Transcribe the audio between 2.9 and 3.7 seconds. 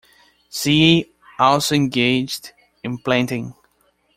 planting.